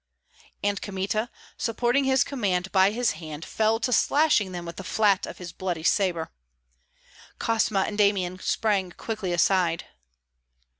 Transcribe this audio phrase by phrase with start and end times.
[0.63, 5.27] And Kmita, supporting his command by his hand, fell to slashing them with the flat
[5.27, 6.31] of his bloody sabre.
[7.37, 9.85] Kosma and Damian sprang quickly aside.